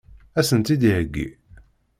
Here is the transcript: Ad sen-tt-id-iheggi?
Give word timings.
Ad 0.39 0.45
sen-tt-id-iheggi? 0.47 1.27